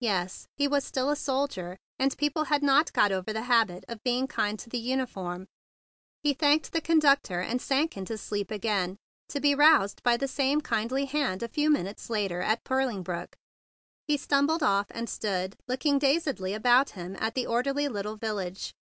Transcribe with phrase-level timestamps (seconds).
[0.00, 4.02] Yes, he was still a soldier, and people had not got over the habit of
[4.02, 5.46] being kind to the uniform.
[6.22, 8.98] He thanked the conductor, and sank into sleep again,
[9.30, 12.96] to be roused by the same kindly hand a few minutes later at Pur THE
[12.96, 13.36] BIG BLUE SOLDIER 33 ling Brook.
[14.08, 18.74] He stumbled off, and stood looking dazedly about him at the trig little village.